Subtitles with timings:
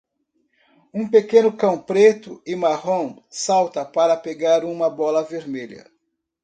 [0.95, 5.85] Um pequeno cão preto e marrom salta para pegar uma bola vermelha.